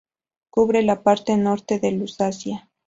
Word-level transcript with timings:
Cubre 0.49 0.81
la 0.81 1.03
parte 1.03 1.37
norte 1.37 1.77
de 1.79 1.91
Lusacia. 1.91 2.71